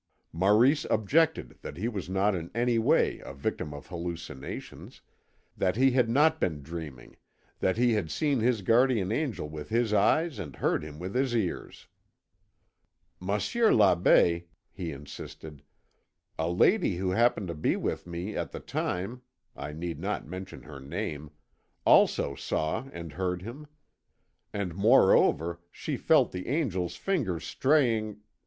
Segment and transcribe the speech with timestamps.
[0.33, 5.01] Maurice objected that he was not in any way a victim of hallucinations,
[5.55, 7.17] that he had not been dreaming,
[7.59, 11.35] that he had seen his guardian angel with his eyes and heard him with his
[11.35, 11.85] ears.
[13.19, 15.61] "Monsieur l'Abbé," he insisted,
[16.39, 19.21] "a lady who happened to be with me at the time,
[19.55, 21.29] I need not mention her name,
[21.85, 23.67] also saw and heard him.
[24.51, 28.21] And, moreover, she felt the angel's fingers straying...